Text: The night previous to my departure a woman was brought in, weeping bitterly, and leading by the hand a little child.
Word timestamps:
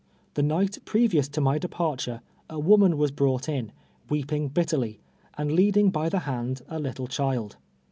The 0.33 0.41
night 0.41 0.79
previous 0.83 1.27
to 1.27 1.41
my 1.41 1.59
departure 1.59 2.21
a 2.49 2.57
woman 2.57 2.97
was 2.97 3.11
brought 3.11 3.47
in, 3.47 3.71
weeping 4.09 4.47
bitterly, 4.47 4.99
and 5.37 5.51
leading 5.51 5.91
by 5.91 6.09
the 6.09 6.21
hand 6.21 6.63
a 6.69 6.79
little 6.79 7.05
child. 7.05 7.57